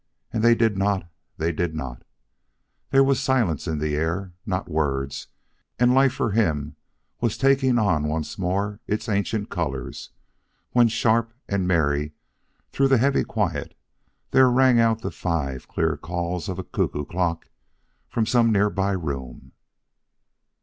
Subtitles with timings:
[0.33, 1.07] And they did not;
[1.37, 2.01] they did not.
[2.89, 5.27] There was silence in the air, not words;
[5.77, 6.75] and life for him
[7.19, 10.09] was taking on once more its ancient colors,
[10.71, 12.13] when sharp and merry
[12.71, 13.77] through the heavy quiet
[14.31, 17.49] there rang out the five clear calls of a cuckoo clock
[18.09, 19.51] from some near by room.